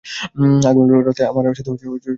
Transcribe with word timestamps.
আগামীকাল 0.63 1.01
রাতে 1.01 1.21
আবার 1.23 1.43
আমার 1.43 1.57
সাথে 1.57 1.71
ডিনার 1.71 1.91
করবে? 1.93 2.09